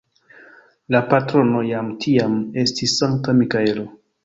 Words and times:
La 0.95 1.01
patrono 1.11 1.61
jam 1.67 1.93
tiam 2.07 2.41
estis 2.65 2.97
Sankta 3.03 3.39
Mikaelo. 3.45 3.89